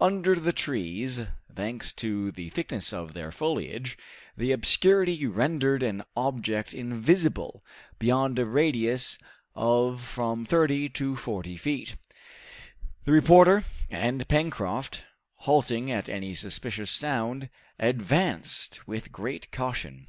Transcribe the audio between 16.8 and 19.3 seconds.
sound, advanced with